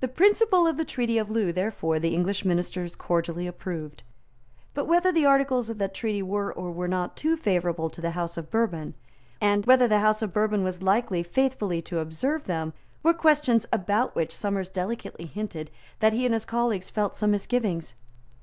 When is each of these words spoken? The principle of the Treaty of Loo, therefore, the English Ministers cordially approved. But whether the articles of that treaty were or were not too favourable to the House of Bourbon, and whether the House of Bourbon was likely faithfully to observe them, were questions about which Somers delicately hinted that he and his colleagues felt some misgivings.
The 0.00 0.08
principle 0.08 0.66
of 0.66 0.76
the 0.76 0.84
Treaty 0.84 1.16
of 1.16 1.30
Loo, 1.30 1.52
therefore, 1.52 1.98
the 1.98 2.12
English 2.14 2.44
Ministers 2.44 2.94
cordially 2.94 3.46
approved. 3.46 4.02
But 4.74 4.84
whether 4.86 5.10
the 5.10 5.24
articles 5.24 5.70
of 5.70 5.78
that 5.78 5.94
treaty 5.94 6.20
were 6.22 6.52
or 6.52 6.70
were 6.70 6.86
not 6.86 7.16
too 7.16 7.38
favourable 7.38 7.88
to 7.88 8.02
the 8.02 8.10
House 8.10 8.36
of 8.36 8.50
Bourbon, 8.50 8.92
and 9.40 9.64
whether 9.64 9.88
the 9.88 10.00
House 10.00 10.20
of 10.20 10.34
Bourbon 10.34 10.62
was 10.64 10.82
likely 10.82 11.22
faithfully 11.22 11.80
to 11.80 12.00
observe 12.00 12.44
them, 12.44 12.74
were 13.02 13.14
questions 13.14 13.64
about 13.72 14.14
which 14.14 14.36
Somers 14.36 14.68
delicately 14.68 15.24
hinted 15.24 15.70
that 16.00 16.12
he 16.12 16.26
and 16.26 16.34
his 16.34 16.44
colleagues 16.44 16.90
felt 16.90 17.16
some 17.16 17.30
misgivings. 17.30 17.94